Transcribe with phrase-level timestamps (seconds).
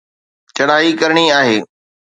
[0.55, 1.57] چڙهائي ڪرڻي آهي.